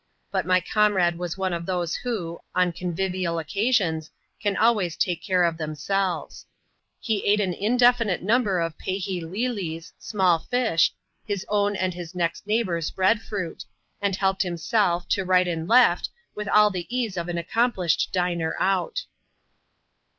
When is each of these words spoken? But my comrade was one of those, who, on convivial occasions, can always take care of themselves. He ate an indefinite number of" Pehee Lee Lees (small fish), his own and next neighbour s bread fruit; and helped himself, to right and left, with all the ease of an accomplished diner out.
But 0.31 0.47
my 0.47 0.61
comrade 0.61 1.19
was 1.19 1.37
one 1.37 1.53
of 1.53 1.67
those, 1.67 1.97
who, 1.97 2.39
on 2.55 2.71
convivial 2.71 3.37
occasions, 3.37 4.09
can 4.41 4.57
always 4.57 4.97
take 4.97 5.21
care 5.21 5.43
of 5.43 5.57
themselves. 5.59 6.47
He 6.99 7.23
ate 7.23 7.39
an 7.39 7.53
indefinite 7.53 8.23
number 8.23 8.59
of" 8.61 8.75
Pehee 8.79 9.21
Lee 9.21 9.47
Lees 9.47 9.93
(small 9.99 10.39
fish), 10.39 10.91
his 11.23 11.45
own 11.49 11.75
and 11.75 11.95
next 12.15 12.47
neighbour 12.47 12.77
s 12.77 12.89
bread 12.89 13.21
fruit; 13.21 13.63
and 14.01 14.15
helped 14.15 14.41
himself, 14.41 15.07
to 15.09 15.23
right 15.23 15.47
and 15.47 15.67
left, 15.69 16.09
with 16.33 16.47
all 16.47 16.71
the 16.71 16.87
ease 16.89 17.15
of 17.15 17.29
an 17.29 17.37
accomplished 17.37 18.11
diner 18.11 18.55
out. 18.59 19.03